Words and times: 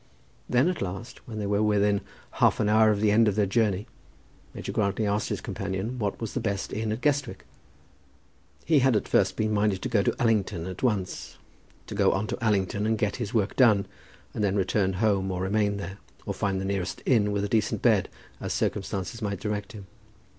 Then, 0.49 0.67
at 0.67 0.81
last, 0.81 1.27
when 1.27 1.37
they 1.37 1.45
were 1.45 1.61
within 1.61 2.01
half 2.41 2.59
an 2.59 2.67
hour 2.67 2.89
of 2.89 3.01
the 3.01 3.11
end 3.11 3.27
of 3.27 3.35
their 3.35 3.45
journey, 3.45 3.85
Major 4.51 4.71
Grantly 4.71 5.05
asked 5.05 5.29
his 5.29 5.41
companion 5.41 5.99
what 5.99 6.19
was 6.19 6.33
the 6.33 6.39
best 6.39 6.73
inn 6.73 6.91
at 6.91 7.01
Guestwick. 7.01 7.45
He 8.65 8.79
had 8.79 8.95
at 8.95 9.07
first 9.07 9.35
been 9.35 9.53
minded 9.53 9.83
to 9.83 9.89
go 9.89 9.99
on 9.99 10.05
to 10.05 10.19
Allington 10.23 10.65
at 10.65 10.81
once, 10.81 11.37
to 11.85 11.93
go 11.93 12.13
on 12.13 12.25
to 12.25 12.43
Allington 12.43 12.87
and 12.87 12.97
get 12.97 13.17
his 13.17 13.35
work 13.35 13.55
done, 13.55 13.85
and 14.33 14.43
then 14.43 14.55
return 14.55 14.93
home 14.93 15.29
or 15.29 15.43
remain 15.43 15.77
there, 15.77 15.99
or 16.25 16.33
find 16.33 16.59
the 16.59 16.65
nearest 16.65 17.03
inn 17.05 17.31
with 17.31 17.43
a 17.43 17.47
decent 17.49 17.83
bed, 17.83 18.09
as 18.39 18.53
circumstances 18.53 19.21
might 19.21 19.39
direct 19.39 19.73
him. 19.73 19.85